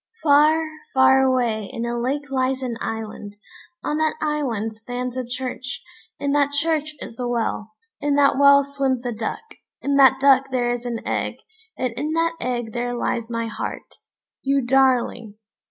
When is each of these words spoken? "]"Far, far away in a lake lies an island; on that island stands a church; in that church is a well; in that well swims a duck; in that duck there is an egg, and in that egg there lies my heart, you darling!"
"]"Far, 0.23 0.67
far 0.95 1.21
away 1.21 1.69
in 1.71 1.85
a 1.85 1.95
lake 1.95 2.31
lies 2.31 2.63
an 2.63 2.75
island; 2.81 3.35
on 3.83 3.97
that 3.97 4.15
island 4.19 4.75
stands 4.75 5.15
a 5.15 5.23
church; 5.23 5.83
in 6.19 6.31
that 6.31 6.53
church 6.53 6.95
is 7.01 7.19
a 7.19 7.27
well; 7.27 7.73
in 7.99 8.15
that 8.15 8.35
well 8.39 8.63
swims 8.63 9.05
a 9.05 9.11
duck; 9.11 9.43
in 9.79 9.97
that 9.97 10.19
duck 10.19 10.45
there 10.49 10.71
is 10.73 10.87
an 10.87 11.07
egg, 11.07 11.35
and 11.77 11.93
in 11.93 12.13
that 12.13 12.33
egg 12.41 12.73
there 12.73 12.95
lies 12.95 13.29
my 13.29 13.45
heart, 13.45 13.97
you 14.41 14.65
darling!" 14.65 15.35